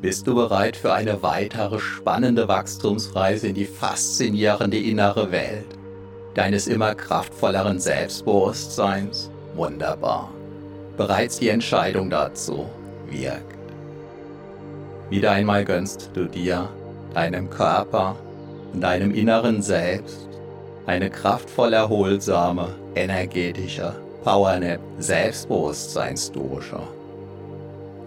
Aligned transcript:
Bist 0.00 0.26
du 0.26 0.34
bereit 0.34 0.76
für 0.76 0.94
eine 0.94 1.22
weitere 1.22 1.78
spannende 1.78 2.48
Wachstumsreise 2.48 3.48
in 3.48 3.54
die 3.54 3.66
faszinierende 3.66 4.78
innere 4.78 5.30
Welt 5.30 5.66
deines 6.34 6.68
immer 6.68 6.94
kraftvolleren 6.94 7.78
Selbstbewusstseins? 7.78 9.30
Wunderbar. 9.54 10.30
Bereits 10.96 11.38
die 11.38 11.50
Entscheidung 11.50 12.08
dazu 12.08 12.64
wirkt. 13.10 13.58
Wieder 15.10 15.32
einmal 15.32 15.66
gönnst 15.66 16.10
du 16.14 16.24
dir, 16.24 16.70
deinem 17.12 17.50
Körper 17.50 18.16
und 18.72 18.80
deinem 18.80 19.14
inneren 19.14 19.60
Selbst 19.60 20.30
eine 20.86 21.10
kraftvoll 21.10 21.74
erholsame, 21.74 22.68
energetische 22.94 23.94
Powernap 24.24 24.80
Selbstbewusstseinsdusche 24.98 26.80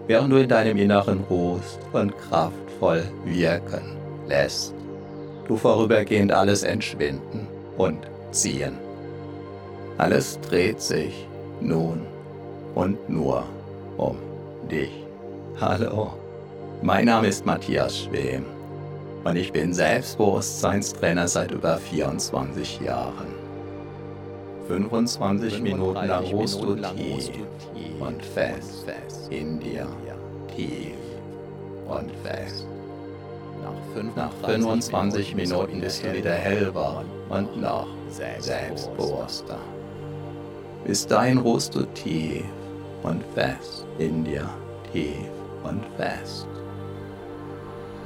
während 0.06 0.32
du 0.32 0.36
in 0.36 0.48
deinem 0.48 0.76
Inneren 0.76 1.20
ruhst 1.30 1.80
und 1.92 2.16
kraftvoll 2.18 3.04
wirken 3.24 3.96
lässt. 4.28 4.74
Du 5.46 5.56
vorübergehend 5.56 6.32
alles 6.32 6.62
entschwinden 6.62 7.46
und 7.76 7.98
ziehen. 8.30 8.78
Alles 9.98 10.38
dreht 10.40 10.80
sich 10.80 11.28
nun 11.60 12.00
und 12.74 13.08
nur 13.08 13.44
um 13.96 14.16
dich. 14.70 14.90
Hallo, 15.60 16.14
mein 16.82 17.04
Name 17.04 17.28
ist 17.28 17.46
Matthias 17.46 17.98
Schwem 17.98 18.44
und 19.22 19.36
ich 19.36 19.52
bin 19.52 19.72
Selbstbewusstseinstrainer 19.72 21.28
seit 21.28 21.52
über 21.52 21.76
24 21.78 22.80
Jahren. 22.80 23.43
25 24.68 25.60
Minuten 25.60 26.06
lang 26.06 26.24
ruhst 26.26 26.62
du 26.62 26.74
tief 26.74 27.30
und 28.00 28.24
fest 28.24 28.86
in 29.30 29.60
dir, 29.60 29.86
tief 30.56 30.96
und 31.86 32.10
fest. 32.22 32.66
Nach 34.16 34.32
25 34.44 35.34
Minuten 35.34 35.80
bist 35.80 36.04
du 36.04 36.12
wieder 36.12 36.32
hellwach 36.32 37.04
und 37.28 37.60
noch 37.60 37.86
selbstbewusster. 38.08 39.58
Bis 40.86 41.06
dahin 41.06 41.38
ruhst 41.38 41.74
du 41.74 41.82
tief 41.94 42.44
und 43.02 43.22
fest 43.34 43.86
in 43.98 44.24
dir, 44.24 44.48
tief 44.92 45.28
und 45.62 45.82
fest. 45.96 46.46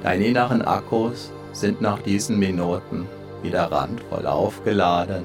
Deine 0.02 0.26
inneren 0.26 0.62
Akkus 0.62 1.32
sind 1.52 1.80
nach 1.80 2.00
diesen 2.02 2.38
Minuten 2.38 3.08
wieder 3.42 3.70
randvoll 3.70 4.26
aufgeladen 4.26 5.24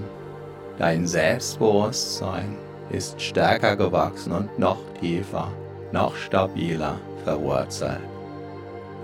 Dein 0.78 1.08
Selbstbewusstsein 1.08 2.56
ist 2.90 3.22
stärker 3.22 3.76
gewachsen 3.76 4.34
und 4.34 4.60
noch 4.60 4.80
tiefer, 5.00 5.52
noch 5.92 6.16
stabiler 6.16 7.00
verwurzelt 7.24 8.02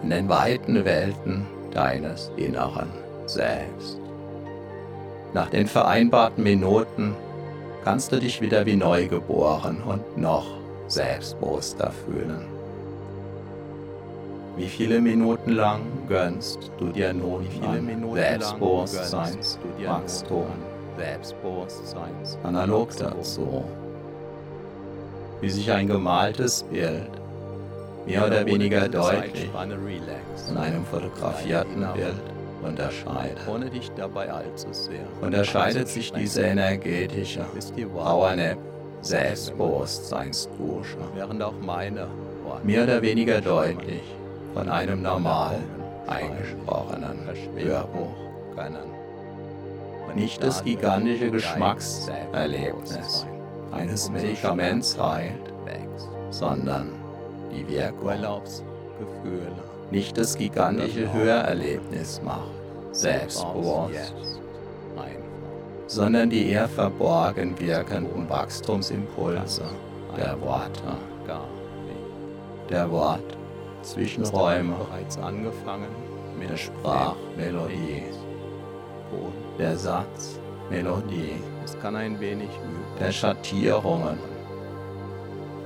in 0.04 0.10
den 0.10 0.28
weiten 0.30 0.86
Welten 0.86 1.48
deines 1.72 2.32
inneren 2.38 2.90
Selbst. 3.26 4.00
Nach 5.34 5.50
den 5.50 5.68
vereinbarten 5.68 6.44
Minuten 6.44 7.16
kannst 7.84 8.12
du 8.12 8.20
dich 8.20 8.40
wieder 8.42 8.64
wie 8.66 8.76
neu 8.76 9.08
geboren 9.08 9.82
und 9.84 10.18
noch 10.18 10.48
selbstbewusster 10.88 11.92
fühlen. 12.06 12.46
Wie 14.58 14.68
viele 14.68 15.00
Minuten 15.00 15.52
lang 15.52 15.82
gönnst 16.08 16.72
du 16.80 16.88
dir 16.88 17.14
nun 17.14 17.46
Selbstbewusstseinswachstum? 18.14 20.48
Selbstbewusstseins 21.00 22.38
analog 22.44 22.90
dazu, 22.98 23.64
wie 25.40 25.50
sich 25.50 25.72
ein 25.72 25.88
gemaltes 25.88 26.64
Bild 26.64 27.10
mehr 28.06 28.28
oder 28.28 28.46
weniger 28.46 28.90
deutlich 28.90 29.50
von 29.50 30.58
einem 30.58 30.84
fotografierten 30.86 31.88
Bild 31.94 32.22
unterscheidet. 32.62 33.38
Ohne 33.48 33.70
dich 33.70 33.90
dabei 33.96 34.30
allzu 34.30 34.74
sehr. 34.74 35.06
Unterscheidet 35.22 35.88
sich 35.88 36.12
diese 36.12 36.42
energetische 36.42 37.46
Powernap 37.94 38.58
Selbstbewusstseinsdusche, 39.02 40.98
während 41.16 41.42
auch 41.42 41.54
meine 41.62 42.08
mehr 42.64 42.84
oder 42.84 43.02
weniger 43.02 43.40
deutlich 43.40 44.04
von 44.54 44.68
einem 44.68 45.02
normal 45.02 45.56
eingesprochenen 46.08 47.20
Hörbuch. 47.56 48.16
Können 48.54 48.89
nicht 50.16 50.44
das 50.44 50.64
gigantische 50.64 51.32
Geschmackserlebnis 51.32 53.26
eines 53.72 54.10
Medikaments 54.10 55.00
heilt, 55.00 55.54
sondern 56.30 56.94
die 57.52 57.68
Wirkung. 57.68 58.12
Nicht 59.92 60.18
das 60.18 60.38
gigantische 60.38 61.12
Hörerlebnis 61.12 62.22
macht, 62.24 62.52
selbstbewusst, 62.92 64.14
sondern 65.88 66.30
die 66.30 66.50
eher 66.50 66.68
verborgen 66.68 67.60
wirkenden 67.60 68.30
Wachstumsimpulse 68.30 69.64
der 70.16 70.40
Worte, 70.42 70.98
der 72.70 72.92
Wort 72.92 73.38
Zwischenräume 73.82 74.76
bereits 74.76 75.18
angefangen 75.18 75.88
mit 76.38 76.50
der 76.50 76.58
Sprachmelodie 76.58 78.04
der 79.60 79.78
Satz, 79.78 80.40
Melodie, 80.70 81.36
es 81.66 81.78
kann 81.80 81.96
ein 81.96 82.20
wenig 82.20 82.48
üben, 82.48 82.84
der 83.00 83.12
Schattierungen, 83.12 84.18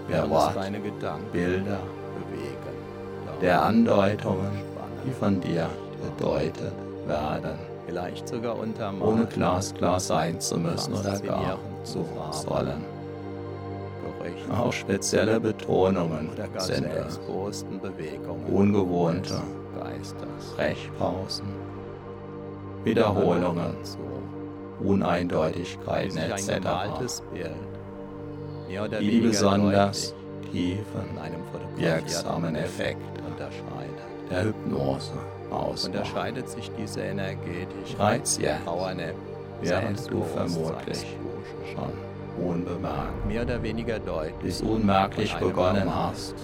der 0.10 0.30
Wort, 0.30 0.56
Bilder 1.32 1.80
bewegen, 2.18 2.76
der 3.40 3.62
Andeutungen, 3.62 4.52
die 5.06 5.12
von 5.12 5.40
dir 5.40 5.70
gedeutet 6.02 6.74
werden, 7.06 7.60
vielleicht 7.86 8.28
sogar 8.28 8.58
untermalt, 8.58 9.04
ohne 9.04 9.26
glasklar 9.28 10.00
sein 10.00 10.42
zu 10.42 10.58
müssen 10.58 10.94
oder 10.94 11.20
gar 11.20 11.60
zu 11.84 12.04
sollen. 12.32 12.84
Auch 14.58 14.72
spezielle 14.72 15.40
Betonungen 15.40 16.30
sind 16.58 16.86
es, 16.86 17.20
ungewohnte 18.48 19.42
Sprechpausen 20.54 21.48
Wiederholungen, 22.84 23.76
Uneindeutigkeiten 24.80 26.18
etc., 26.18 26.60
die 29.00 29.20
besonders 29.20 30.14
tiefen, 30.52 31.18
wirksamen 31.78 32.56
Effekt 32.56 33.02
der 34.30 34.46
Hypnose 34.46 35.12
ausmachen. 35.52 35.94
Unterscheidet 35.94 36.50
sich 36.50 36.72
diese 36.78 37.02
energetische 37.02 37.96
Bereits 37.98 38.38
jetzt, 38.38 38.66
während 39.62 40.12
du 40.12 40.24
vermutlich 40.24 41.06
schon 41.74 42.46
unbemerkt, 42.46 43.26
mehr 43.28 43.44
oder 43.44 43.62
weniger 43.62 44.00
deutlich, 44.00 44.34
bis 44.42 44.62
unmerklich 44.62 45.36
begonnen 45.36 45.94
hast, 45.94 46.36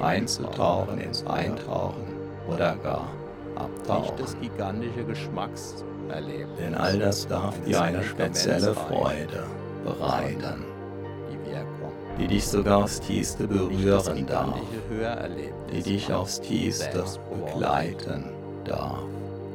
einzutauchen 0.00 0.98
ins 1.00 1.26
Eintauchen 1.26 2.04
oder 2.48 2.76
gar 2.76 3.08
abtauchen. 3.58 4.16
Nicht 4.16 4.20
das 4.20 4.40
gigantische 4.40 5.04
Geschmacks 5.04 5.84
erleben. 6.08 6.50
Denn 6.58 6.74
all 6.74 6.98
das 6.98 7.26
darf 7.26 7.60
dir 7.64 7.82
eine 7.82 8.02
spezielle 8.02 8.74
Freude 8.74 9.44
bereiten, 9.84 10.64
die 12.18 12.26
dich 12.26 12.46
sogar 12.46 12.84
aufs 12.84 13.00
Tiefste 13.00 13.46
berühren 13.46 14.26
darf, 14.26 14.58
die 15.72 15.82
dich 15.82 16.12
aufs 16.12 16.40
Tiefste 16.40 17.04
begleiten 17.30 18.24
darf, 18.64 19.02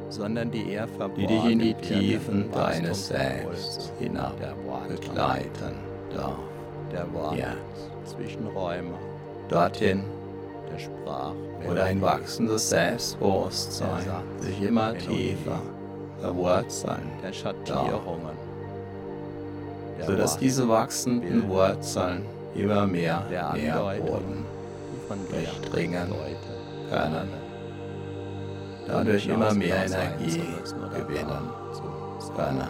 sondern 0.08 0.50
die, 0.50 0.72
eher 0.72 0.88
die 1.16 1.26
dich 1.26 1.44
in 1.44 1.58
die 1.58 1.74
Tiefen 1.74 2.50
deines 2.52 3.08
Selbst 3.08 3.92
hinab 3.98 4.36
begleiten 4.88 5.76
darf. 6.14 6.38
Jetzt, 7.34 8.14
Zwischenräume, 8.14 8.94
dorthin, 9.48 10.04
der 10.72 10.78
Sprache, 10.78 11.34
wo 11.66 11.74
dein 11.74 12.00
wachsendes 12.00 12.70
Selbstbewusstsein 12.70 14.04
sich 14.40 14.62
immer 14.62 14.96
tiefer 14.96 15.60
Wurzeln 16.32 17.10
der 17.22 17.32
Schattierungen, 17.32 18.36
sodass 20.06 20.38
diese 20.38 20.68
wachsenden 20.68 21.48
Wurzeln 21.48 22.24
immer 22.54 22.86
mehr 22.86 23.22
Nährboden 23.54 24.44
durchdringen 25.30 26.14
können, 26.90 27.28
dadurch 28.86 29.26
immer 29.26 29.52
mehr 29.52 29.84
Energie 29.84 30.42
gewinnen 30.94 31.50
können. 32.36 32.68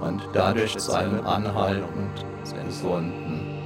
Und 0.00 0.22
dadurch 0.32 0.76
zu 0.78 0.92
einem 0.92 1.24
anhaltend 1.24 2.26
gesunden, 2.64 3.58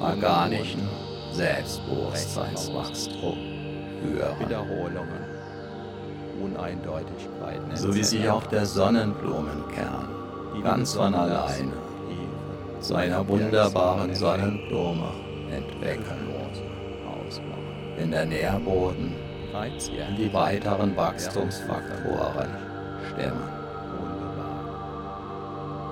organischen 0.00 0.88
Selbstbewusstseinswachstum 1.32 3.36
führen. 4.00 4.40
Wiederholungen. 4.40 5.30
Uneindeutigkeiten. 6.42 7.76
So 7.76 7.94
wie 7.94 8.02
sich 8.02 8.26
auch 8.28 8.46
der 8.46 8.64
Sonnenblumenkern 8.64 10.08
ganz 10.62 10.94
von 10.94 11.14
alleine 11.14 11.72
zu 12.80 12.94
einer 12.94 13.28
wunderbaren 13.28 14.14
Sonnenblume 14.14 15.10
entwickeln, 15.50 16.30
in 17.98 18.10
der 18.10 18.24
Nährboden 18.24 19.14
in 20.08 20.16
die 20.16 20.32
weiteren 20.32 20.96
Wachstumsfaktoren 20.96 22.48
stimmen. 23.12 23.42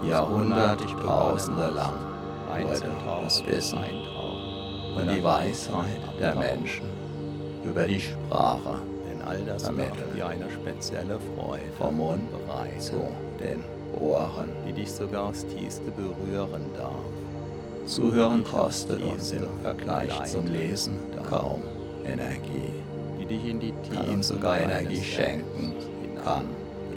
Jahrhunderttausende 0.08 1.70
lang 1.74 1.92
wurde 2.62 2.90
das 3.22 3.46
Wissen 3.46 3.78
und 4.96 5.10
die 5.10 5.22
Weisheit 5.22 6.00
der 6.20 6.34
Menschen. 6.34 6.86
Über 7.64 7.86
die 7.86 8.00
Sprache. 8.00 8.80
All 9.28 9.44
das 9.44 9.64
vermittelt 9.64 10.14
dir 10.16 10.26
eine 10.26 10.50
spezielle 10.50 11.18
Freude. 11.36 11.64
Vom 11.76 11.98
Mund 11.98 12.22
zu 12.78 13.08
den 13.38 13.62
Ohren, 14.00 14.48
die 14.66 14.72
dich 14.72 14.90
sogar 14.90 15.26
aufs 15.26 15.44
Tiefste 15.46 15.90
berühren 15.90 16.62
darf. 16.74 16.94
Zuhören 17.84 18.42
kostet 18.42 19.02
uns 19.02 19.32
im 19.32 19.46
Vergleich 19.62 20.24
zum 20.24 20.46
Lesen 20.46 20.96
kaum 21.28 21.62
Energie, 22.06 22.72
die 23.20 23.26
dich 23.26 23.44
in 23.44 23.60
die 23.60 23.74
Tiefen 23.82 24.22
sogar 24.22 24.60
Energie 24.60 25.02
schenken. 25.02 25.74
Kann, 26.24 26.44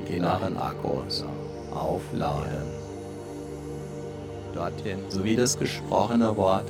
die 0.08 0.16
inneren 0.16 0.56
Akkus 0.56 1.26
aufladen. 1.74 2.71
Dorthin, 4.54 5.00
sowie 5.10 5.36
das 5.36 5.58
gesprochene 5.58 6.36
Wort 6.36 6.66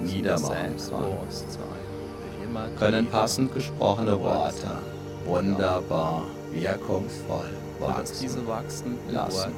niedermachen 0.00 0.76
kann, 0.90 2.76
können 2.78 3.06
passend 3.06 3.52
gesprochene 3.54 4.18
Worte 4.20 4.78
wunderbar 5.24 6.22
wirkungsvoll 6.52 7.50
wachsen 7.80 8.18
diese 8.20 8.46
wachsen 8.46 8.98
lassen. 9.10 9.52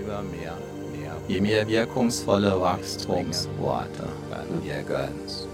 Immer 0.00 0.22
mehr, 0.22 0.56
mehr. 0.92 1.12
Je 1.28 1.40
mehr 1.40 1.66
wirkungsvolle 1.66 2.60
Wachstumsworte 2.60 4.04
du 4.48 4.60
dir 4.60 4.82
gönnst, 4.82 5.48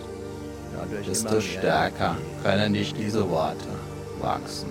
desto 1.06 1.40
stärker 1.40 2.16
können 2.42 2.74
dich 2.74 2.94
diese 2.94 3.28
Worte 3.30 3.68
wachsen 4.20 4.70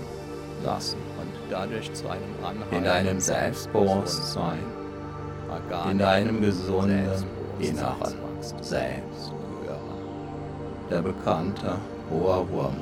lassen 0.63 0.97
und 1.19 1.31
dadurch 1.49 1.91
zu 1.93 2.07
einem 2.07 2.21
in 2.71 2.83
deinem 2.83 3.19
Selbstbewusstsein, 3.19 4.59
in 5.91 5.97
deinem 5.97 6.41
gesunden 6.41 7.25
inneren 7.59 8.13
Selbst. 8.61 9.33
Der 10.89 11.01
bekannte 11.01 11.77
Ohrwurm 12.11 12.75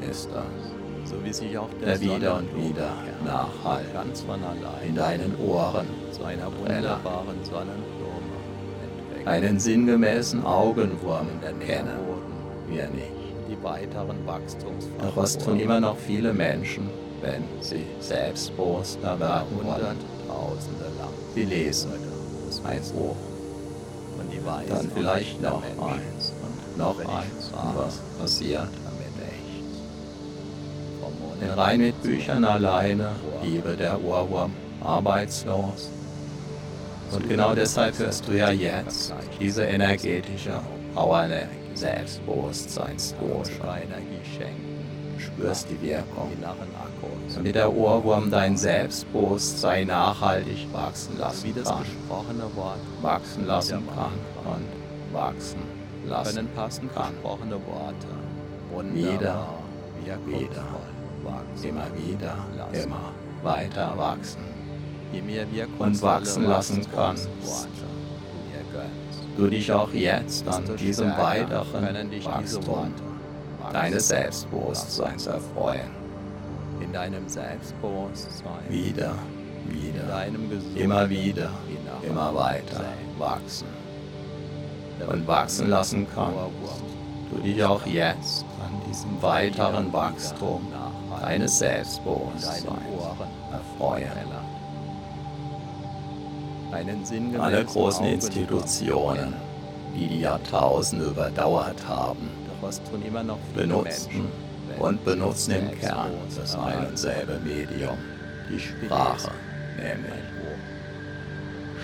ist 0.00 0.28
das 0.32 0.74
so 1.04 1.22
wie 1.22 1.32
sich 1.32 1.56
auch 1.58 1.68
der, 1.80 1.98
der 1.98 2.00
wieder 2.00 2.36
und 2.36 2.56
wieder 2.56 2.90
nachhalt 3.24 3.92
ganz 3.92 4.22
von 4.22 4.42
allein 4.42 4.88
in 4.88 4.94
deinen 4.94 5.36
Ohren 5.38 5.86
zu 6.10 6.24
einer 6.24 6.46
wunderbaren 6.46 7.44
Sonnenblume. 7.44 8.34
Einen 9.26 9.58
sinngemäßen 9.58 10.44
Augenwurm 10.44 11.28
kennen 11.60 11.98
wir 12.68 12.88
nicht. 12.88 13.12
Die 13.48 13.62
weiteren 13.62 14.26
Wachstumsfaktoren. 14.26 15.14
Doch 15.14 15.16
was 15.16 15.36
tun 15.38 15.60
immer 15.60 15.80
noch 15.80 15.98
viele 15.98 16.32
Menschen, 16.32 16.88
wenn 17.20 17.44
sie 17.60 17.84
selbstbewusster 18.00 19.20
werden 19.20 19.58
wollen? 19.62 20.13
Tausende 20.34 20.88
lang. 20.98 21.14
Sie 21.34 21.44
lesen. 21.44 21.92
Ein 22.64 22.80
Buch 22.94 23.16
und 24.18 24.32
die 24.32 24.40
dann 24.68 24.90
vielleicht 24.94 25.42
noch 25.42 25.62
eins 25.62 26.32
und 26.42 26.78
noch 26.78 26.98
eins 27.00 27.50
was 27.74 27.98
passiert? 28.18 28.68
Denn 31.40 31.50
rein 31.50 31.80
mit 31.80 32.02
Büchern 32.02 32.44
alleine 32.44 33.10
bliebe 33.42 33.76
der 33.76 34.02
Ohrwurm 34.02 34.52
arbeitslos. 34.82 35.90
Und 37.10 37.28
genau 37.28 37.54
deshalb 37.54 37.98
hörst 37.98 38.26
du 38.28 38.32
ja 38.32 38.50
jetzt 38.50 39.12
diese 39.40 39.64
energetische 39.64 40.60
Power 40.94 41.26
der 41.28 41.48
Selbstbewusstseinsdusche. 41.74 43.60
Spürst 45.24 45.68
die 45.70 45.80
Wirkung. 45.80 46.30
Damit 47.34 47.54
der 47.54 47.72
Ohrwurm 47.72 48.30
dein 48.30 48.56
Selbstbewusstsein 48.56 49.86
nachhaltig 49.88 50.66
wachsen 50.72 51.18
lassen 51.18 51.54
kann. 51.54 51.84
Wachsen 53.02 53.46
lassen 53.46 53.82
kann 53.94 54.12
und 54.44 55.14
wachsen 55.14 55.62
lassen 56.06 56.50
kann. 56.94 57.14
Wieder, 58.94 59.48
wieder 60.26 60.64
immer 61.62 61.86
wieder, 61.96 62.36
immer 62.72 63.12
weiter 63.42 63.94
wachsen 63.96 64.42
und 65.78 66.02
wachsen 66.02 66.44
lassen 66.44 66.86
kannst. 66.94 67.28
Du 69.36 69.48
dich 69.48 69.72
auch 69.72 69.92
jetzt 69.92 70.46
an 70.46 70.64
diesem 70.76 71.10
weiteren 71.16 72.10
Wachstum 72.24 72.92
deines 73.72 74.08
Selbstbewusstseins 74.08 75.26
erfreuen. 75.26 75.90
In 76.80 76.92
deinem 76.92 77.28
Selbstbewusstsein. 77.28 78.68
Wieder, 78.68 79.14
wieder, 79.68 80.26
immer 80.76 81.08
wieder, 81.08 81.50
immer 82.02 82.34
weiter 82.34 82.84
wachsen 83.18 83.66
und 85.06 85.26
wachsen 85.26 85.68
lassen 85.68 86.06
kannst. 86.14 86.36
Du 87.30 87.40
dich 87.40 87.62
auch 87.64 87.84
jetzt 87.86 88.44
an 88.60 88.80
diesem 88.88 89.20
weiteren 89.22 89.92
Wachstum 89.92 90.66
deines 91.20 91.58
Selbstbewusstseins 91.58 92.64
erfreuen. 93.50 94.10
Alle 97.38 97.64
großen 97.64 98.06
Institutionen, 98.06 99.34
die 99.96 100.08
die 100.08 100.20
Jahrtausende 100.20 101.06
überdauert 101.06 101.86
haben, 101.86 102.28
benutzten 103.54 104.26
und 104.78 105.04
benutzen 105.04 105.52
im 105.52 105.80
Kern 105.80 106.12
das 106.36 106.56
ein 106.56 106.86
und 106.86 106.98
selbe 106.98 107.38
Medium, 107.44 107.98
die 108.50 108.58
Sprache, 108.58 109.30
nämlich 109.76 110.24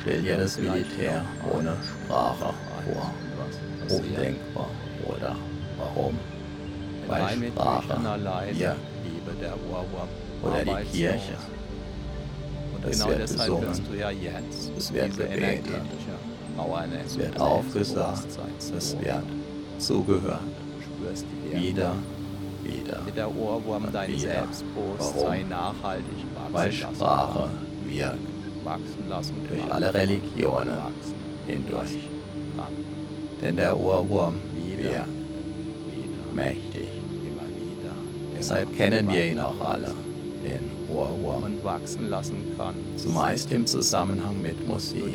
Stell 0.03 0.23
dir 0.23 0.39
das 0.39 0.57
Militär 0.59 1.25
ohne 1.53 1.77
Sprache 1.83 2.55
vor. 2.87 3.15
Undenkbar, 3.99 4.71
oder? 5.07 5.37
Warum? 5.77 6.19
Weil 7.07 7.49
Sprache 7.49 7.99
hier 8.51 8.77
oder 10.43 10.65
die 10.65 10.87
Kirche. 10.91 11.37
Und 12.75 12.91
genau 12.91 13.11
deshalb 13.19 13.51
du 13.89 13.95
ja 13.99 14.11
jetzt 14.11 14.71
es 14.79 14.93
wird 14.93 15.19
gebetet, 15.19 15.83
es 17.07 17.19
wird 17.19 17.39
aufgesagt, 17.39 18.29
es 18.59 18.97
wird 18.99 19.23
zugehört, 19.79 20.41
wieder, 21.53 21.95
wieder. 22.63 23.03
Mit 23.05 23.17
der 23.17 23.35
Ohrwurm 23.35 23.89
dein 23.93 24.19
Selbstbewusstsein 24.19 25.49
nachhaltig 25.49 26.05
wachsen 26.35 26.55
Weil 26.55 26.73
Sprache 26.73 27.51
wirkt 27.87 28.19
wachsen 28.65 29.09
lassen 29.09 29.35
durch 29.49 29.73
alle 29.73 29.93
Religionen 29.93 30.79
hindurch. 31.47 32.09
Denn 33.41 33.57
der 33.57 33.79
Ohrwurm 33.79 34.35
wirkt 34.77 35.07
mächtig. 36.35 36.89
Deshalb 38.37 38.75
kennen 38.77 39.09
wir 39.11 39.27
ihn 39.27 39.39
auch 39.39 39.61
alle, 39.61 39.93
den 40.43 40.71
Ohrwurm, 40.95 41.43
und 41.45 41.65
wachsen 41.65 42.09
lassen 42.09 42.55
kann. 42.57 42.75
Zumeist 42.97 43.53
im 43.53 43.67
Zusammenhang 43.67 44.41
mit 44.41 44.67
Musik. 44.67 45.05
Du 45.05 45.11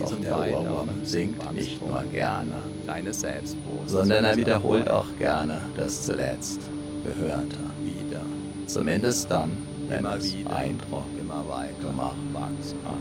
Doch 0.00 0.20
der 0.20 0.38
Ohrwurm 0.38 0.88
singt 1.04 1.52
nicht 1.52 1.86
nur 1.86 2.02
gerne, 2.10 2.54
deines 2.86 3.20
Selbstbewusstseins, 3.20 3.90
sondern 3.90 4.24
er 4.24 4.36
wiederholt 4.36 4.90
auch 4.90 5.06
gerne 5.18 5.60
das 5.76 6.02
zuletzt 6.06 6.60
Gehörte 7.04 7.56
wieder. 7.82 8.20
Zumindest 8.66 9.30
dann, 9.30 9.50
wenn 9.88 10.00
Immer 10.00 10.16
es 10.16 10.32
wieder. 10.34 10.56
Eindruck 10.56 11.04
immer 11.20 11.44
weiter 11.48 11.72
gemacht 11.80 12.16
wachsen 12.32 12.78
hat. 12.84 12.94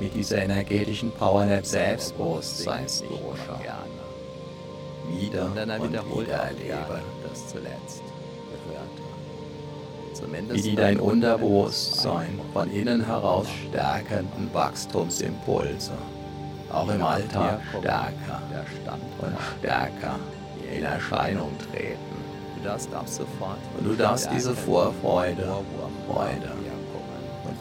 mit 0.00 0.14
dieser 0.14 0.42
energetischen 0.42 1.10
Powernap 1.12 1.64
Selbstbewusstseinsdosha 1.66 3.60
wieder 5.08 5.46
und 5.46 5.56
wieder 5.56 6.34
erleben, 6.34 7.02
das 7.28 7.48
zuletzt. 7.48 8.02
Gehörte. 8.66 9.10
Wie 10.52 10.62
die 10.62 10.74
dein 10.76 11.00
Unterbewusstsein 11.00 12.40
von 12.52 12.70
innen 12.70 13.04
heraus 13.06 13.46
stärkenden 13.68 14.52
Wachstumsimpulse 14.52 15.92
auch 16.72 16.88
im 16.88 17.02
Alltag 17.02 17.60
stärker 17.78 18.42
und 19.20 19.36
stärker 19.58 20.16
in 20.76 20.84
Erscheinung 20.84 21.50
treten. 21.72 21.98
Du 22.56 22.68
darfst 22.68 22.92
ab 22.92 23.08
sofort 23.08 23.58
und 23.78 23.86
du 23.86 23.94
darfst 23.94 24.28
diese 24.32 24.54
Vorfreude, 24.54 25.48
Freude 26.06 26.52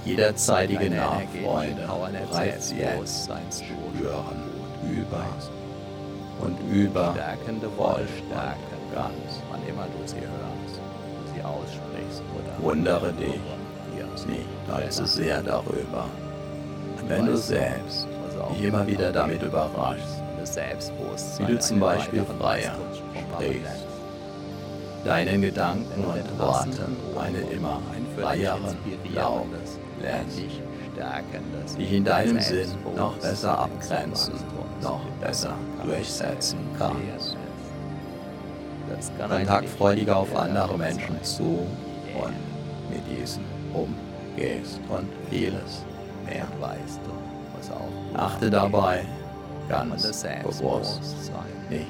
jederzeitige 0.09 0.89
Nachfreude 0.89 1.87
bereits 2.29 2.71
jetzt 2.71 3.29
spüren, 3.55 4.43
über 4.83 5.25
und 6.41 6.57
über, 6.71 7.13
voll 7.77 8.07
stärken, 8.17 8.79
ganz, 8.93 9.43
wann 9.51 9.61
immer 9.67 9.85
du 9.85 10.07
sie 10.07 10.15
hörst, 10.15 10.79
sie 11.33 11.43
aussprichst 11.43 12.23
oder 12.35 12.63
wundere 12.63 13.11
dich 13.13 13.39
nicht 14.25 14.47
allzu 14.71 15.05
sehr 15.05 15.41
darüber. 15.41 16.05
Wenn 17.07 17.25
du 17.25 17.37
selbst 17.37 18.07
dich 18.53 18.63
immer 18.63 18.85
wieder 18.85 19.11
damit 19.11 19.41
überraschst, 19.41 20.23
wie 21.39 21.45
du 21.45 21.59
zum 21.59 21.79
Beispiel 21.79 22.25
freier 22.39 22.75
sprichst, 22.93 23.85
deinen 25.05 25.41
Gedanken 25.41 26.03
und 26.03 26.39
Worten 26.39 26.97
einen 27.17 27.51
immer 27.51 27.81
freieren 28.17 28.77
Glauben 29.03 29.53
lernst, 30.01 30.37
dich 31.77 31.91
in 31.91 32.03
deinem 32.03 32.39
Sinn 32.39 32.69
noch 32.95 33.15
besser 33.17 33.57
abgrenzen, 33.57 34.33
noch 34.81 35.01
besser 35.21 35.53
durchsetzen 35.83 36.59
kannst. 36.77 37.37
Kontaktfreudiger 39.17 40.17
auf 40.17 40.35
andere 40.35 40.77
Menschen 40.77 41.21
zu 41.23 41.67
und 42.15 42.33
mit 42.89 43.01
diesen 43.07 43.43
umgehst 43.73 44.79
und 44.89 45.07
vieles 45.29 45.85
mehr. 46.25 46.47
Achte 48.15 48.49
dabei 48.49 49.05
ganz 49.67 50.23
bewusst 50.43 51.01
nicht 51.69 51.85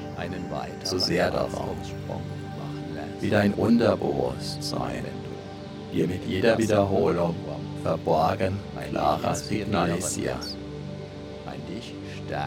zu 0.84 0.98
sehr 0.98 1.30
darauf, 1.30 1.74
wie 3.20 3.30
dein 3.30 3.54
Unterbewusstsein 3.54 5.04
dir 5.92 6.06
mit 6.06 6.24
jeder 6.26 6.58
Wiederholung 6.58 7.34
verborgen 7.82 8.58
klarer 8.90 9.34
signalisiert, 9.34 10.56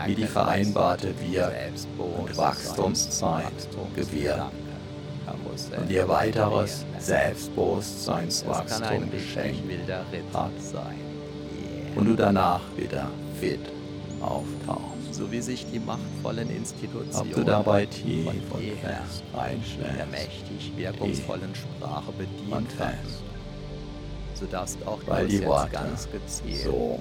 wie 0.05 0.15
die 0.15 0.25
vereinbarte 0.25 1.13
Wir- 1.19 1.51
und 1.97 2.37
Wachstumszeit 2.37 3.43
gewährt. 3.95 4.41
und 5.77 5.89
dir 5.89 6.07
weiteres 6.07 6.85
Selbstbewusstseinswachstum 6.99 9.09
geschenkt 9.11 9.63
hat. 10.33 10.51
und 11.95 12.05
du 12.05 12.15
danach 12.15 12.61
wieder 12.77 13.07
fit 13.39 13.59
auftauchst. 14.21 14.83
So 15.11 15.31
wie 15.31 15.41
sich 15.41 15.65
die 15.71 15.79
machtvollen 15.79 16.49
Institutionen 16.49 17.15
Ob 17.15 17.31
du 17.33 17.43
dabei 17.43 17.85
tief 17.85 18.27
und 18.27 18.63
fest 18.81 19.23
einschläfst, 19.37 19.97
der 19.97 20.05
mächtig 20.07 20.71
wirkungsvollen 20.75 21.53
Sprache 21.53 22.11
bedient 22.13 22.71
fest, 22.71 23.21
so 24.43 24.51
darfst 24.51 24.77
auch 24.85 24.99
weil 25.07 25.27
die 25.27 25.45
Worte 25.45 25.71
ganz 25.71 26.07
gezielt, 26.11 26.63
so 26.63 26.99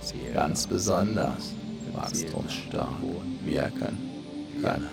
gezielt. 0.00 0.34
ganz 0.34 0.66
besonders 0.66 1.52
wachstumsstark 1.92 2.88
wirken 3.44 3.98
können. 4.62 4.88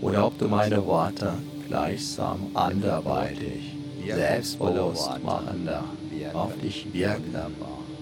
Oder 0.00 0.26
ob 0.26 0.38
du 0.38 0.48
meine 0.48 0.84
Worte 0.84 1.32
gleichsam 1.68 2.48
anderweitig, 2.54 3.76
selbstbewusst 4.06 5.10
machender 5.24 5.84
auf 6.32 6.56
dich 6.58 6.92
wirken 6.92 7.34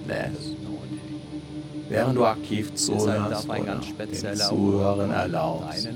lässt. 0.07 0.57
Während 1.89 2.17
du 2.17 2.25
aktiv 2.25 2.75
zuhörst 2.75 3.49
oder 3.49 3.81
dem 4.07 4.37
Zuhören 4.37 5.11
erlaubst, 5.11 5.89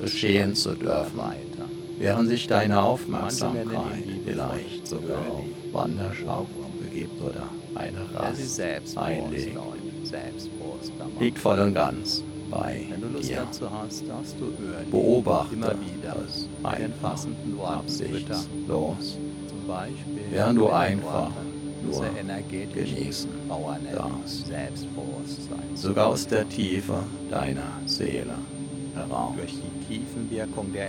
geschehen 0.00 0.54
zu 0.54 0.74
dürfen, 0.74 1.20
während 1.98 2.28
sich 2.28 2.46
deine 2.46 2.82
Aufmerksamkeit 2.82 4.04
vielleicht 4.24 4.86
sogar 4.86 5.18
auf 5.18 5.44
Wanderschau 5.72 6.46
begibt 6.80 7.20
oder 7.20 7.48
eine 7.74 7.98
Rast 8.14 8.60
einlegt, 8.96 9.58
liegt 11.20 11.38
voll 11.38 11.58
und 11.60 11.74
ganz 11.74 12.22
bei 12.50 12.86
dir. 13.20 13.46
Beobachte 14.90 15.56
es 16.26 16.48
einfach 16.62 17.26
absichtslos, 17.64 19.18
während 20.30 20.58
du 20.58 20.68
einfach 20.70 21.30
nur 21.84 22.04
genießen 22.74 23.30
darfst. 23.92 24.50
Sogar 25.74 26.06
aus 26.06 26.26
der 26.26 26.48
Tiefe 26.48 27.02
deiner 27.30 27.70
Seele 27.86 28.34
heraus. 28.94 29.34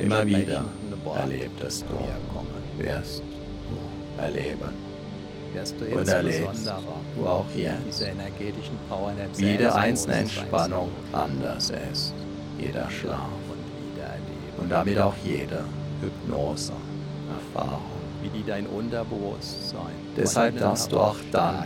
Immer 0.01 0.25
wieder 0.25 0.65
erlebtest 1.15 1.85
du, 1.89 2.83
wirst 2.83 3.23
du 3.69 4.21
erleben. 4.21 4.89
Und 5.95 6.07
erlebst 6.07 6.71
du 7.17 7.25
auch 7.27 7.45
jetzt, 7.55 8.03
wie 9.37 9.45
jede 9.45 9.73
einzelne 9.73 10.15
Entspannung 10.15 10.91
anders 11.11 11.71
ist, 11.91 12.13
jeder 12.59 12.89
Schlaf. 12.89 13.29
Und 14.57 14.69
damit 14.69 14.99
auch 14.99 15.15
jede 15.23 15.63
Hypnose, 16.01 16.73
Erfahrung. 17.55 17.81
Wie 18.21 18.29
die 18.29 18.43
dein 18.45 18.67
Unterbewusstsein. 18.67 19.95
Deshalb 20.17 20.59
darfst 20.59 20.91
du 20.91 20.99
auch 20.99 21.15
dann 21.31 21.63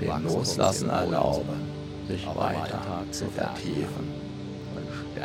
dem 0.00 0.24
Loslassen 0.24 0.90
erlauben, 0.90 1.70
sich 2.08 2.26
weiter 2.26 3.04
zu 3.12 3.26
vertiefen. 3.26 4.08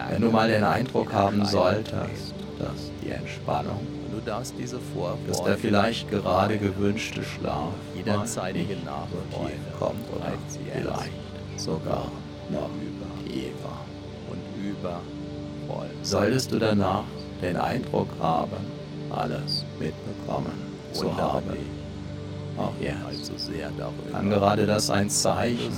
Wenn 0.10 0.22
du 0.22 0.30
mal 0.30 0.48
den 0.48 0.64
Eindruck 0.64 1.12
haben 1.12 1.44
solltest, 1.46 2.36
dass 2.60 2.92
die 3.04 3.12
Entspannung, 3.12 3.86
dass 4.26 4.54
der 5.44 5.58
vielleicht 5.58 6.10
gerade 6.10 6.58
gewünschte 6.58 7.22
Schlaf 7.24 7.74
jederzeitige 7.96 8.76
Nachfreude 8.78 9.54
kommt 9.80 10.04
oder 10.16 10.34
vielleicht 10.74 11.12
sogar 11.56 12.12
noch 12.50 12.70
tiefer 13.26 13.78
und 14.30 14.40
über 14.64 15.02
voll. 15.68 15.90
Solltest 16.02 16.52
du 16.52 16.58
danach 16.60 17.04
den 17.42 17.56
Eindruck 17.58 18.10
haben, 18.20 18.58
alles 19.10 19.66
mitbekommen 19.80 20.52
zu 20.92 21.16
haben. 21.16 21.58
Auch 22.58 22.74
jetzt. 22.80 23.32
kann 24.12 24.30
gerade 24.30 24.66
das 24.66 24.90
ein 24.90 25.10
Zeichen 25.10 25.72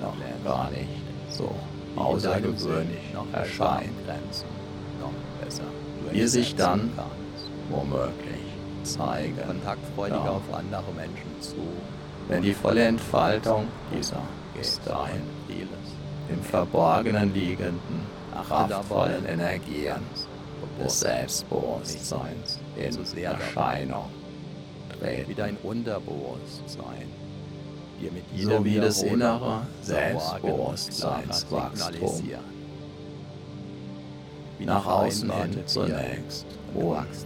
noch 0.00 0.14
gar 0.45 0.71
nicht 0.71 0.88
so 1.31 1.55
außergewöhnlich 1.97 3.14
erscheint, 3.33 3.91
wie 6.11 6.26
sich 6.26 6.55
dann 6.57 6.91
womöglich 7.71 8.43
zeigen. 8.83 9.37
Kontaktfreudiger 9.47 10.33
auf 10.33 10.43
andere 10.52 10.93
Menschen 10.97 11.41
zu 11.41 11.57
wenn 12.29 12.43
die 12.43 12.55
volle 12.55 12.85
Entfaltung 12.85 13.67
dieser 13.93 14.23
bis 14.57 14.81
dahin 14.85 15.23
im 16.29 16.43
Verborgenen 16.43 17.35
liegenden, 17.35 18.07
kraftvollen 18.49 19.26
Energien 19.26 20.00
des 20.83 21.00
Selbstbewusstseins 21.00 22.59
in 22.76 23.23
Erscheinung 23.23 24.07
tritt, 25.02 25.28
wie 25.28 25.35
dein 25.35 25.59
Unterbewusstsein 25.62 27.11
dir 28.00 28.11
mit 28.12 28.25
so 28.37 28.64
wie 28.64 28.80
das 28.80 29.02
innere 29.02 29.66
Selbstbewusstseinswachstum 29.82 32.23
nach 34.61 34.87
außen 34.87 35.30
hin 35.32 35.62
zunächst 35.66 36.47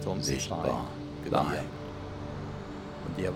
unsichtbar 0.05 0.87
bleibt 1.29 1.63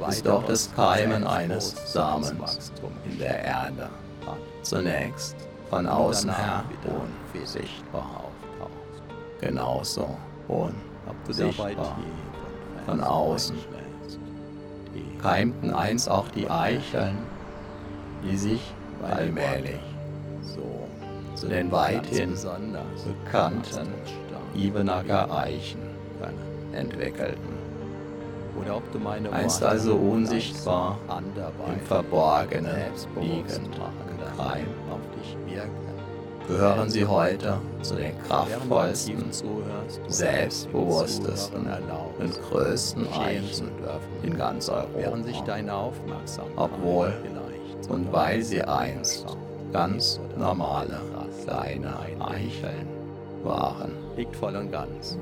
ist 0.10 0.25
doch 0.25 0.45
das 0.45 0.74
Keimen 0.75 1.25
eines 1.25 1.75
Samens 1.91 2.71
in 3.05 3.17
der 3.17 3.43
Erde. 3.43 3.89
Zunächst 4.62 5.36
von 5.69 5.88
außen 5.88 6.36
her 6.36 6.63
unsichtbar 7.33 8.03
auftauchst. 8.03 9.01
Genauso 9.39 10.17
unsichtbar 10.48 11.98
von 12.86 13.01
außen 13.01 13.55
keimten 15.22 15.74
einst 15.74 16.10
auch 16.10 16.30
die 16.30 16.50
Eicheln, 16.50 17.18
die 18.24 18.38
sich 18.38 18.74
allmählich 19.04 19.80
so 20.42 20.88
zu 21.36 21.48
den 21.48 21.72
weithin 21.72 22.36
bekannten 23.06 23.88
Ibenacker 24.56 25.32
Eichen 25.36 25.80
entwickelten. 26.74 27.62
Einst 29.32 29.63
also 29.63 29.96
unsichtbar 29.96 30.98
im 31.68 31.80
Verborgenen 31.86 32.75
liegend 33.20 33.70
Keim 34.38 34.68
auf 34.90 35.00
dich 35.18 35.38
wirken. 35.54 35.72
Gehören 36.48 36.89
sie 36.89 37.05
heute 37.05 37.60
zu 37.81 37.95
den 37.95 38.12
kraftvollsten, 38.27 39.25
selbstbewusstesten 40.07 41.67
und 42.19 42.41
größten 42.50 43.07
Eichen 43.13 43.71
in 44.24 44.38
ganz 44.38 44.69
Europa. 44.69 45.24
Obwohl 46.55 47.13
und 47.89 48.12
weil 48.12 48.41
sie 48.41 48.62
einst 48.62 49.25
ganz 49.71 50.19
normale 50.38 51.00
kleine 51.43 51.93
Eicheln 52.19 52.88
waren. 53.43 53.91
Liegt 54.15 54.36
voll 54.36 54.55
und 54.55 54.71
ganz 54.71 55.17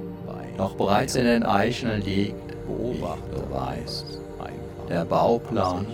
Doch 0.58 0.76
bereits 0.76 1.16
in 1.16 1.26
den 1.26 1.44
Eicheln 1.44 2.02
liegt, 2.02 2.36
weißt, 2.68 4.20
der 4.90 5.06
Bauplan 5.06 5.86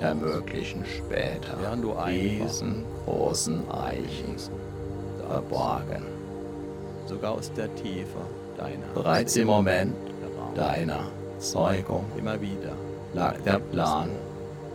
der 0.00 0.14
möglichen 0.14 0.84
später 0.86 1.58
diesen 2.08 2.84
großen 3.10 3.62
Eichen 3.70 4.36
verborgen. 5.28 6.04
Sogar 7.06 7.32
aus 7.32 7.52
der 7.52 7.74
Tiefe 7.74 8.20
deiner. 8.56 8.86
Bereits 8.94 9.36
im 9.36 9.48
Moment 9.48 9.94
deiner 10.54 11.06
Zeugung 11.38 12.04
immer 12.16 12.40
wieder 12.40 12.72
lag 13.14 13.34
der 13.44 13.58
Plan, 13.58 14.10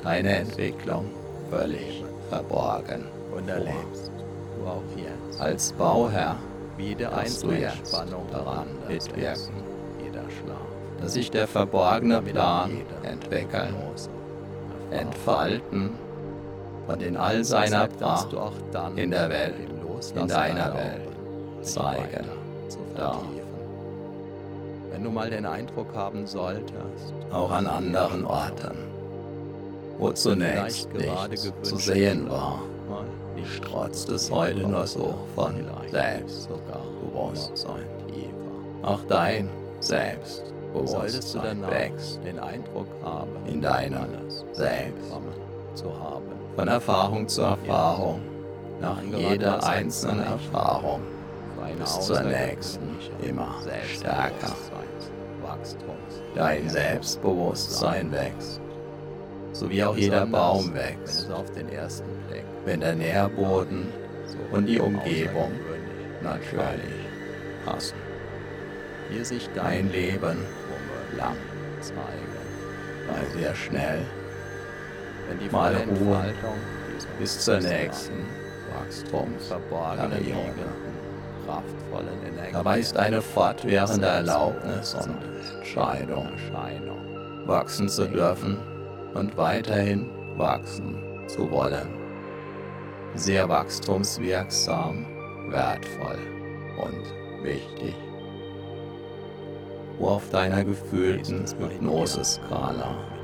deine 0.03 0.37
Entwicklung 0.37 1.05
völlig 1.49 2.03
verborgen. 2.29 3.05
Und 3.35 3.49
erlebst 3.49 4.11
du 4.57 4.67
auch 4.67 4.83
jetzt 4.95 5.41
als 5.41 5.73
Bauherr 5.73 6.37
jede 6.77 7.11
einzelne 7.11 7.71
Spannung 7.85 8.25
daran 8.31 8.67
mitwirken, 8.87 9.55
jeder 10.03 10.23
Schlaf, 10.29 10.67
dass 11.01 11.13
sich 11.13 11.31
der 11.31 11.47
verborgene 11.47 12.21
Plan 12.21 12.71
entwickeln 13.03 13.75
muss, 13.89 14.09
entfalten 14.91 15.91
und 16.87 17.01
in 17.01 17.17
all 17.17 17.43
seiner 17.43 17.87
Pracht 17.87 18.35
in 18.95 19.11
der 19.11 19.29
Welt, 19.29 19.55
in 20.15 20.27
deiner 20.27 20.73
Welt 20.73 21.07
zeigen 21.61 22.25
darf. 22.95 23.23
Wenn 24.91 25.03
du 25.03 25.11
mal 25.11 25.29
den 25.29 25.45
Eindruck 25.45 25.93
haben 25.93 26.25
solltest, 26.25 27.13
auch 27.31 27.51
an 27.51 27.67
anderen 27.67 28.25
Orten, 28.25 28.77
wo 29.97 30.11
zunächst 30.11 30.93
nichts 30.93 31.51
zu 31.63 31.75
sehen 31.77 32.29
war, 32.29 32.61
strotzt 33.45 34.09
es 34.09 34.31
heute 34.31 34.61
nur 34.67 34.87
so 34.87 35.13
von 35.35 35.53
Selbstbewusstsein. 35.91 37.85
Auch 38.83 39.01
dein 39.09 39.49
Selbstbewusstsein 39.79 41.61
wächst, 41.69 42.19
den 42.23 42.39
Eindruck 42.39 42.87
haben, 43.03 43.35
in 43.47 43.61
deinem 43.61 44.07
Selbst 44.53 45.11
zu 45.73 45.93
haben. 45.99 46.34
Von 46.55 46.67
Erfahrung 46.67 47.27
zu 47.27 47.41
Erfahrung, 47.41 48.21
nach 48.79 49.01
jeder 49.01 49.65
einzelnen 49.65 50.23
Erfahrung 50.23 51.01
bis 51.79 51.99
zur 52.01 52.21
nächsten. 52.21 52.97
immer 53.21 53.55
stärker. 53.93 54.55
Dein 56.35 56.69
Selbstbewusstsein 56.69 58.11
wächst. 58.11 58.61
So 59.53 59.69
wie 59.69 59.83
auch 59.83 59.95
jeder 59.95 60.25
Baum 60.25 60.73
wächst, 60.73 61.29
wenn 62.65 62.79
der 62.81 62.95
Nährboden 62.95 63.87
und 64.51 64.65
die 64.65 64.79
Umgebung 64.79 65.51
natürlich 66.21 67.05
passen. 67.65 67.97
Hier 69.09 69.23
sich 69.23 69.49
dein 69.55 69.91
Leben 69.91 70.37
lang. 71.17 71.37
zeigen, 71.81 72.27
weil 73.07 73.39
sehr 73.39 73.55
schnell, 73.55 74.05
wenn 75.27 75.39
die 75.39 75.49
mal 75.49 75.75
Ruhe. 75.75 76.33
Bis 77.19 77.39
zur 77.39 77.59
nächsten 77.59 78.25
Wachstumsperiode 78.75 80.19
Dabei 82.51 82.79
ist 82.79 82.97
eine 82.97 83.21
fortwährende 83.21 84.07
Erlaubnis 84.07 84.95
und 84.95 85.17
Entscheidung, 85.57 86.29
wachsen 87.45 87.87
zu 87.87 88.07
dürfen 88.07 88.57
und 89.13 89.37
weiterhin 89.37 90.09
wachsen 90.37 90.95
zu 91.27 91.49
wollen. 91.51 91.87
Sehr 93.13 93.47
wachstumswirksam, 93.47 95.05
wertvoll 95.49 96.17
und 96.77 97.43
wichtig. 97.43 97.95
Wo 99.99 100.09
auf 100.09 100.29
deiner 100.29 100.63
gefühlten 100.65 101.45
Hypnoseskala 101.59 103.14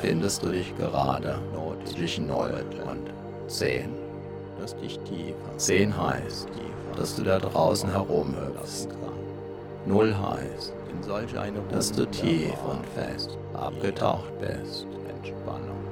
findest 0.00 0.42
du 0.42 0.48
dich 0.48 0.76
gerade 0.76 1.38
zwischen 1.84 2.26
0 2.26 2.64
und 2.88 3.50
10. 3.50 3.88
10 5.56 5.96
heißt, 5.96 6.48
dass 6.96 7.16
du 7.16 7.22
da 7.22 7.38
draußen 7.38 7.90
herumhüpfst. 7.90 8.88
0 9.86 10.14
heißt, 10.14 10.72
dass 11.70 11.92
du 11.92 12.06
tief 12.06 12.54
und 12.68 12.86
fest 12.86 13.38
abgetaucht 13.52 14.32
bist. 14.40 14.86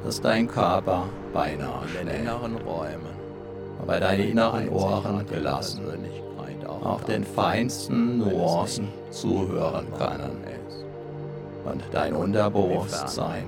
Dass 0.04 0.20
dein 0.20 0.48
Körper 0.48 1.04
beinahe 1.32 1.84
in 2.00 2.08
den 2.08 2.20
inneren 2.22 2.56
Räumen, 2.56 3.14
aber 3.80 4.00
deine 4.00 4.26
inneren 4.26 4.68
Ohren 4.70 5.24
gelassen, 5.26 5.82
auch 6.82 7.02
den 7.04 7.22
feinsten 7.22 8.18
Nuancen 8.18 8.88
zuhören 9.10 9.86
können 9.96 10.42
und 11.64 11.82
dein 11.92 12.14
Unterbewusstsein 12.14 13.44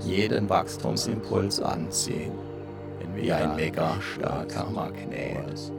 jeden 0.00 0.48
Wachstumsimpuls 0.48 1.60
anziehen, 1.60 2.32
wie 3.14 3.32
ein 3.32 3.56
mega 3.56 4.00
starker 4.00 4.70
Magnet. 4.70 5.72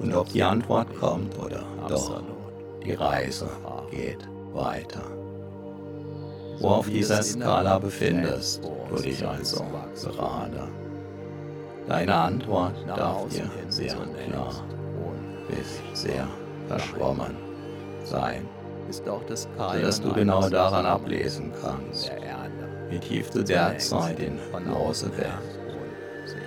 Und 0.00 0.14
ob 0.14 0.28
die 0.28 0.42
Antwort 0.42 0.88
kommt 0.98 1.36
oder 1.38 1.64
doch, 1.88 2.22
die 2.84 2.92
Reise 2.92 3.48
geht 3.90 4.28
weiter 4.54 5.02
wo 6.60 6.68
auf 6.68 6.88
dieser 6.88 7.22
Skala 7.22 7.78
befindest 7.78 8.62
du 8.62 8.96
dich 8.96 9.26
also 9.26 9.64
gerade. 10.02 10.68
Deine 11.88 12.14
Antwort 12.14 12.74
darf 12.86 13.28
dir 13.28 13.50
sehr 13.68 13.96
klar 14.28 14.52
bis 15.48 16.00
sehr 16.00 16.28
verschwommen 16.68 17.34
sein, 18.04 18.46
sodass 18.92 20.00
du 20.00 20.12
genau 20.12 20.48
daran 20.48 20.86
ablesen 20.86 21.52
kannst, 21.60 22.10
wie 22.88 22.98
tief 22.98 23.30
du 23.30 23.42
derzeit 23.42 24.18
in 24.18 24.38
Hypnose 24.52 25.10
bist, 25.10 25.58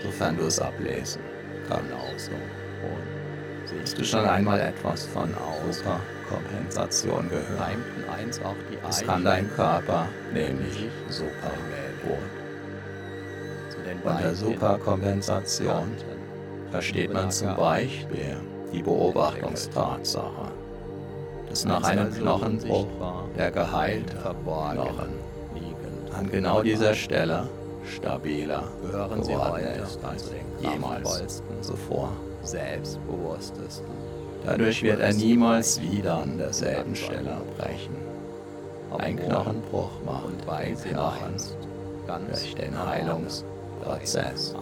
sofern 0.04 0.38
du 0.38 0.44
es 0.44 0.60
ablesen 0.60 1.22
kannst. 1.68 2.32
Hast 3.82 3.98
du 3.98 4.04
schon 4.04 4.26
einmal 4.26 4.60
etwas 4.60 5.06
von 5.06 5.34
Superkompensation 5.72 7.30
gehört? 7.30 7.78
Es 8.88 9.02
kann 9.04 9.24
dein 9.24 9.50
Körper 9.56 10.08
nämlich 10.34 10.90
super. 11.10 11.52
Unter 14.04 14.36
Superkompensation 14.36 15.92
versteht 16.72 17.14
man 17.14 17.32
zum 17.32 17.56
Beispiel 17.56 18.38
die 18.72 18.84
Beobachtungstatsache, 18.84 20.52
dass 21.54 21.66
nach 21.66 21.84
einem 21.84 22.12
Knochenbruch 22.12 22.88
der 23.38 23.52
geheilte 23.52 24.16
Knochen 24.44 25.14
an 26.12 26.32
genau 26.32 26.64
dieser 26.64 26.96
Stelle 26.96 27.48
stabiler 27.86 28.64
geworden 28.82 29.62
ist 29.84 30.04
als 30.04 30.32
jemals 30.60 31.44
zuvor. 31.62 32.12
selbstbewusstesten. 32.42 33.86
Dadurch 34.44 34.82
wird 34.82 35.00
er 35.00 35.14
niemals 35.14 35.80
wieder 35.80 36.24
an 36.24 36.40
derselben 36.40 36.96
Stelle 36.96 37.38
brechen. 37.56 37.98
Ein 38.98 39.18
Knochenbruch 39.18 39.92
macht 40.04 40.50
ein 40.50 40.76
Knochen 40.76 41.36
durch 42.32 42.56
den 42.56 42.84
Heilungsprozess. 42.84 44.56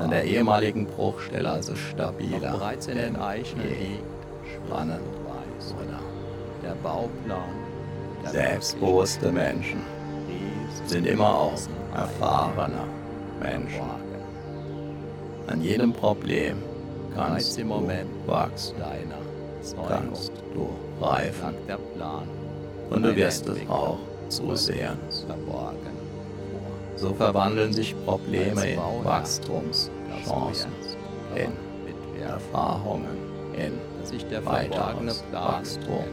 an 0.00 0.10
der 0.10 0.24
ehemaligen 0.24 0.86
Bruchstelle 0.86 1.48
also 1.48 1.76
stabiler 1.76 2.50
bereits 2.58 2.88
in 2.88 2.96
den 2.96 3.16
Eichen 3.16 3.60
liegt, 3.62 4.02
spannend 4.66 5.19
der 6.70 6.76
Bauplan 6.82 7.60
Selbstbewusste 8.30 9.32
Menschen 9.32 9.80
sind 10.86 11.06
immer 11.06 11.34
auch 11.34 11.54
erfahrener 11.94 12.86
Menschen. 13.40 13.90
An 15.46 15.62
jedem 15.62 15.92
Problem 15.92 16.62
kannst 17.14 17.58
du 17.58 17.64
wachsen, 18.26 18.74
kannst 19.88 20.32
du 20.54 20.68
reifen 21.04 21.54
und 22.90 23.02
du 23.02 23.16
wirst 23.16 23.48
es 23.48 23.58
auch 23.68 23.98
zusehen. 24.28 24.98
So 26.96 27.14
verwandeln 27.14 27.72
sich 27.72 27.96
Probleme 28.04 28.72
in 28.72 28.78
Wachstumschancen, 29.04 30.70
in 31.34 31.52
Erfahrungen, 32.22 33.16
in 33.54 33.72
weiteres 34.44 35.24
Wachstum. 35.32 36.04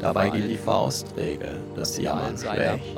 Dabei 0.00 0.28
gilt 0.28 0.50
die 0.50 0.58
Faustregel, 0.58 1.60
dass 1.74 1.96
jemand 1.96 2.40
schlecht 2.40 2.96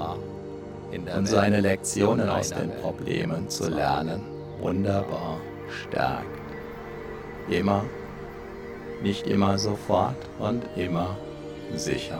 und 1.16 1.26
seine 1.26 1.60
Lektionen 1.60 2.28
aus 2.28 2.50
den 2.50 2.70
Problemen 2.82 3.48
zu 3.48 3.68
lernen 3.68 4.20
wunderbar 4.60 5.38
stärkt. 5.68 6.26
Immer, 7.48 7.84
nicht 9.02 9.26
immer 9.26 9.58
sofort 9.58 10.16
und 10.38 10.64
immer 10.76 11.16
sicher. 11.74 12.18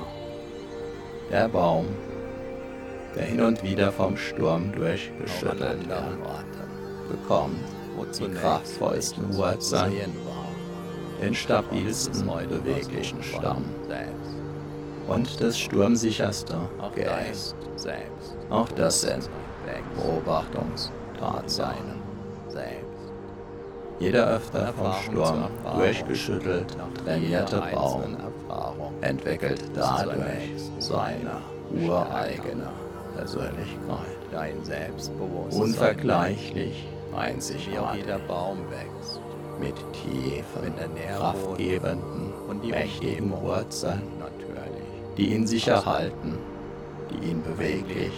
Der 1.30 1.48
Baum, 1.48 1.86
der 3.14 3.24
hin 3.24 3.40
und 3.40 3.62
wieder 3.62 3.92
vom 3.92 4.16
Sturm 4.16 4.72
durchgeschüttelt 4.72 5.88
wird, 5.88 7.10
bekommt 7.10 7.58
die 8.20 8.28
kraftvollsten 8.28 9.36
Wurzeln, 9.36 9.92
den 11.20 11.34
stabilsten 11.34 12.30
beweglichen 12.48 13.22
Stamm 13.22 13.64
und 15.08 15.40
das 15.40 15.58
sturmsicherste 15.58 16.56
Geäst. 16.94 17.56
Auch 18.50 18.68
das 18.70 19.00
sind 19.00 19.28
Beobachtungstatsachen. 19.96 21.98
Jeder 23.98 24.28
öfter 24.28 24.72
vom 24.74 24.92
Sturm 25.04 25.48
durchgeschüttelt 25.76 26.76
trainierte 27.04 27.60
Baum 27.72 28.16
entwickelt 29.00 29.64
dadurch 29.74 30.70
seine 30.78 31.38
ureigene 31.70 32.68
Persönlichkeit. 33.16 34.18
Unvergleichlich, 35.50 36.86
einzigartig. 37.16 38.04
Jeder 38.04 38.18
Baum 38.20 38.58
wächst. 38.70 39.20
Mit 39.60 39.74
tiefen, 39.92 40.74
kraftgebenden 41.16 42.32
und 42.48 42.64
mächtigen 42.64 43.30
Wurzeln, 43.30 44.02
die 45.16 45.34
ihn 45.34 45.46
sicher 45.46 45.84
halten, 45.84 46.38
die 47.10 47.30
ihn 47.30 47.42
beweglich 47.42 48.12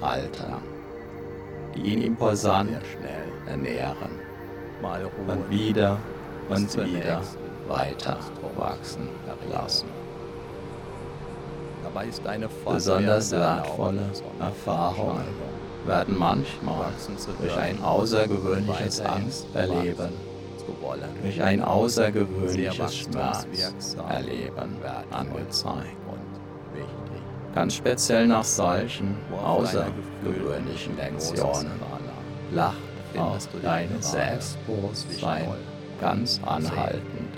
halten, 0.00 0.54
die 1.74 1.80
ihn 1.80 2.02
imposant 2.02 2.70
ernähren 3.46 4.10
und 5.26 5.50
wieder 5.50 5.98
und 6.48 6.76
wieder 6.84 7.22
weiter 7.68 8.18
wachsen 8.56 9.08
lassen. 9.50 9.86
Besonders 12.64 13.30
wertvolle 13.32 14.10
Erfahrungen 14.40 15.24
werden 15.86 16.18
manchmal 16.18 16.92
durch 17.40 17.56
ein 17.56 17.82
außergewöhnliches 17.82 19.00
Angsterleben, 19.00 20.10
durch 21.22 21.42
ein 21.42 21.62
außergewöhnliches 21.62 22.96
Schmerzerleben 22.96 24.76
angezeigt. 25.10 25.96
Ganz 27.54 27.74
speziell 27.74 28.26
nach 28.26 28.44
solchen 28.44 29.16
außergewöhnlichen 29.44 30.96
Lektionen 30.96 31.70
lacht 32.52 32.76
auch 33.18 33.38
dein 33.62 33.88
Selbstbewusstsein 34.00 35.48
ganz 36.00 36.40
anhaltend 36.44 37.30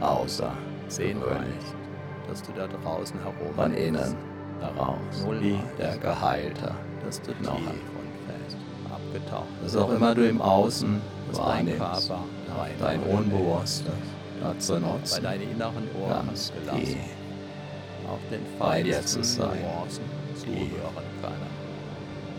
außergewöhnlich. 0.00 1.64
dass 2.28 2.42
du 2.42 2.52
da 2.52 2.66
draußen 2.66 3.18
herum 3.20 3.54
von 3.54 3.74
innen 3.74 4.14
heraus 4.60 5.26
wie 5.40 5.58
der 5.78 5.96
Geheilte, 5.98 6.74
dass 7.04 7.20
du 7.22 7.32
noch 7.42 7.58
fest 7.58 8.56
abgetaucht 8.90 9.48
was 9.62 9.76
auch 9.76 9.90
immer 9.90 10.14
du 10.14 10.28
im 10.28 10.40
Außen 10.40 11.00
wahrnimmst, 11.36 12.10
dein 12.80 13.00
Unbewusstes. 13.02 13.92
Dazu 14.42 14.78
nutzt, 14.78 15.22
ganz 15.22 16.52
tief 16.74 16.96
auf 18.08 18.18
den 18.30 18.40
bei 18.58 18.82
dir 18.82 19.04
zu 19.04 19.22
sein, 19.22 19.58
zuhören 20.34 21.06
können. 21.22 21.62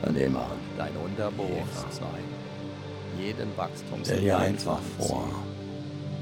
Und 0.05 0.17
immer 0.17 0.47
dein 0.77 0.91
Unterbewusstsein, 0.97 2.25
jeden 3.17 3.55
Wachstum. 3.57 3.99
Stell 4.03 4.21
dir 4.21 4.37
einfach 4.37 4.79
vor, 4.99 5.29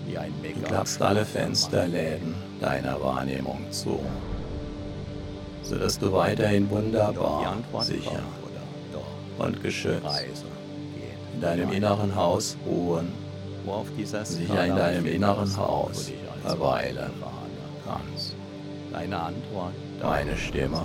du 0.08 0.62
klappst 0.64 1.02
alle 1.02 1.26
Fensterläden 1.26 2.36
deiner 2.60 3.02
Wahrnehmung 3.02 3.66
zu, 3.72 4.00
sodass 5.64 5.98
du 5.98 6.12
weiterhin 6.12 6.70
wunderbar, 6.70 7.58
sicher 7.82 8.22
und 9.40 9.64
geschützt 9.64 10.46
in 11.42 11.48
deinem 11.48 11.72
inneren 11.72 12.16
Haus 12.16 12.56
ruhen, 12.68 13.08
sicher 14.24 14.66
in 14.66 14.76
deinem 14.76 15.06
inneren 15.08 15.58
Haus 15.58 16.12
verweilen 16.46 17.12
kannst. 17.84 18.36
Deine 18.92 19.20
Antwort, 19.20 19.74
deine 20.00 20.38
Stimme 20.38 20.82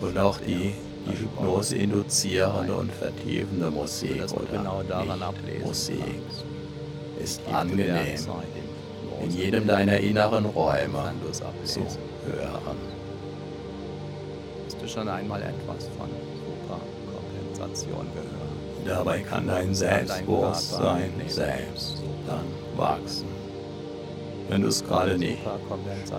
und 0.00 0.18
auch 0.18 0.38
die, 0.38 0.74
die 1.06 1.18
Hypnose 1.18 1.76
induzierende 1.76 2.74
und 2.74 2.90
vertiefende 2.92 3.70
Musik 3.70 4.22
oder 4.32 4.46
genau 4.50 4.82
Musik 5.64 5.98
ist 7.22 7.40
angenehm 7.52 8.18
in 9.22 9.30
jedem 9.30 9.66
deiner 9.68 9.98
inneren 9.98 10.46
Räume 10.46 11.12
zu 11.64 11.80
hören. 11.80 12.76
Hast 14.64 14.82
du 14.82 14.88
schon 14.88 15.08
einmal 15.08 15.40
etwas 15.42 15.88
von 15.96 16.08
Superkompensation 16.58 18.06
gehört? 18.12 18.53
Dabei 18.84 19.20
kann 19.20 19.46
dein 19.46 19.74
Selbstbewusstsein 19.74 21.10
selbst 21.26 22.02
dann 22.26 22.44
wachsen. 22.76 23.26
Wenn 24.48 24.62
du 24.62 24.68
es 24.68 24.84
gerade 24.84 25.16
nicht 25.16 25.38
spürst, 25.40 26.12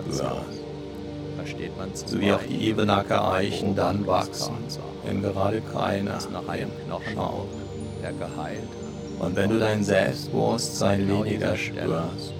versteht 1.36 1.78
man 1.78 1.90
so 1.94 2.20
wie 2.20 2.32
auch 2.32 2.42
die 2.42 2.70
Ebenacker 2.70 3.32
Eichen 3.32 3.76
dann 3.76 4.08
wachsen, 4.08 4.56
wenn 5.06 5.22
gerade 5.22 5.62
keiner 5.62 6.18
nach 6.32 6.48
einem 6.48 6.72
Knochen 6.86 7.14
schaut, 7.14 7.48
der 8.02 8.14
geheilt. 8.14 8.70
Und 9.20 9.36
wenn 9.36 9.50
du 9.52 9.60
dein 9.60 9.84
Selbstbewusstsein 9.84 11.08
weniger 11.08 11.56
spürst, 11.56 12.34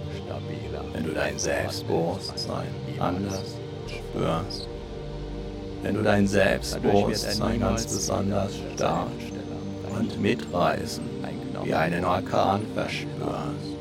wenn 0.94 1.04
du 1.04 1.12
dein 1.12 1.38
Selbstbewusstsein 1.38 2.68
anders 3.00 3.56
spürst, 3.88 4.68
wenn 5.84 5.96
du 5.96 6.02
dein 6.02 6.28
Selbstbewusstsein 6.28 7.60
ganz 7.60 7.86
besonders 7.86 8.54
stark 8.74 9.08
und 9.98 10.22
mitreißend 10.22 11.08
wie 11.64 11.74
einen 11.74 12.06
Orkan 12.06 12.62
verspürst. 12.74 13.76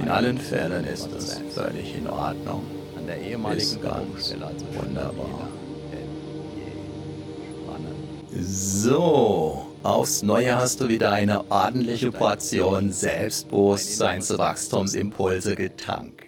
In 0.00 0.08
allen 0.08 0.38
Fällen 0.38 0.84
ist 0.84 1.12
es 1.12 1.40
völlig 1.50 1.96
in 1.96 2.08
Ordnung. 2.08 2.64
An 2.96 3.06
der 3.06 3.20
ehemaligen 3.20 3.80
ganz 3.80 4.34
wunderbar. 4.74 5.48
So, 8.36 9.74
Aufs 9.84 10.22
Neue 10.22 10.56
hast 10.56 10.80
du 10.80 10.88
wieder 10.88 11.12
eine 11.12 11.50
ordentliche 11.50 12.10
Portion 12.10 12.90
Selbstbewusstseinswachstumsimpulse 12.90 15.56
getankt. 15.56 16.24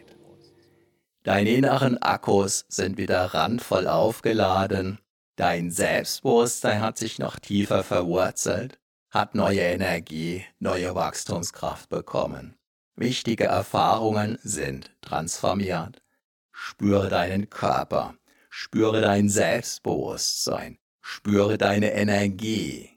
Deine 1.22 1.48
inneren 1.48 1.96
Akkus 2.02 2.66
sind 2.68 2.98
wieder 2.98 3.32
randvoll 3.32 3.88
aufgeladen, 3.88 4.98
dein 5.36 5.70
Selbstbewusstsein 5.70 6.80
hat 6.80 6.98
sich 6.98 7.18
noch 7.18 7.38
tiefer 7.38 7.84
verwurzelt, 7.84 8.78
hat 9.10 9.34
neue 9.34 9.60
Energie, 9.60 10.44
neue 10.58 10.94
Wachstumskraft 10.94 11.88
bekommen. 11.88 12.56
Wichtige 12.96 13.44
Erfahrungen 13.44 14.38
sind 14.42 14.90
transformiert. 15.02 16.02
Spüre 16.50 17.10
deinen 17.10 17.50
Körper, 17.50 18.14
spüre 18.48 19.02
dein 19.02 19.28
Selbstbewusstsein, 19.28 20.78
spüre 21.02 21.58
deine 21.58 21.92
Energie. 21.92 22.90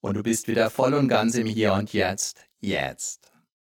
Und 0.00 0.14
du 0.14 0.22
bist 0.22 0.48
wieder 0.48 0.70
voll 0.70 0.94
und 0.94 1.08
ganz 1.08 1.36
im 1.36 1.46
Hier 1.46 1.72
und 1.74 1.92
Jetzt, 1.92 2.44
jetzt. 2.58 3.32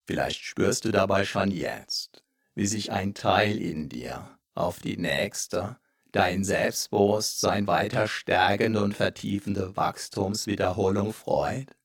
Vielleicht 0.06 0.42
spürst 0.42 0.86
du 0.86 0.92
dabei 0.92 1.26
schon 1.26 1.52
jetzt, 1.52 2.24
wie 2.56 2.66
sich 2.66 2.92
ein 2.92 3.14
Teil 3.14 3.62
in 3.62 3.88
dir 3.88 4.40
auf 4.56 4.80
die 4.80 4.98
nächste, 4.98 5.78
dein 6.12 6.44
Selbstbewusstsein 6.44 7.68
weiter 7.68 8.08
stärkende 8.08 8.84
und 8.84 8.96
vertiefende 8.96 9.76
Wachstumswiederholung 9.76 11.14
freut. 11.14 11.76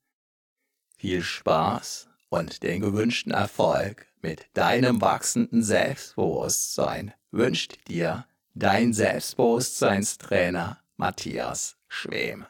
Viel 0.96 1.22
Spaß 1.22 2.08
und 2.28 2.62
den 2.62 2.80
gewünschten 2.80 3.32
Erfolg 3.32 4.06
mit 4.22 4.46
deinem 4.54 5.00
wachsenden 5.00 5.62
Selbstbewusstsein 5.62 7.12
wünscht 7.30 7.86
dir 7.88 8.26
dein 8.54 8.92
Selbstbewusstseinstrainer 8.92 10.80
Matthias 10.96 11.76
Schwem. 11.88 12.46